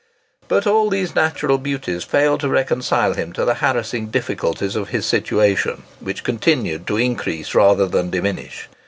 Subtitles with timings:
[0.47, 5.05] But all these natural beauties failed to reconcile him to the harassing difficulties of his
[5.05, 8.67] situation, which continued to increase rather than diminish.